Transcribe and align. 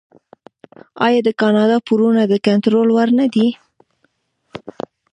آیا 1.05 1.19
د 1.27 1.29
کاناډا 1.41 1.77
پورونه 1.87 2.21
د 2.27 2.33
کنټرول 2.47 2.87
وړ 2.91 3.09
نه 3.19 3.25
دي؟ 3.33 3.47